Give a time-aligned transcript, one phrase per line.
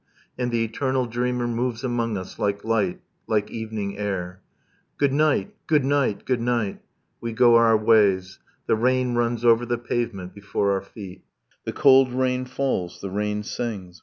[0.39, 4.41] and the eternal dreamer Moves among us like light, like evening air...
[4.97, 5.53] Good night!
[5.67, 6.25] Good night!
[6.25, 6.81] Good night!
[7.21, 11.23] We go our ways, The rain runs over the pavement before our feet,
[11.65, 13.99] The cold rain falls, the rain sings.